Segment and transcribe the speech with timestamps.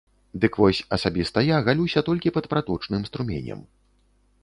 [0.45, 3.59] Дык вось, асабіста я галюся толькі пад праточным струменем.